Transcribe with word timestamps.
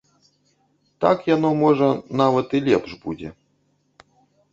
Так 1.03 1.17
яно, 1.35 1.51
можа, 1.63 1.89
нават 2.21 2.47
і 2.61 2.61
лепш 2.69 2.91
будзе. 3.05 3.29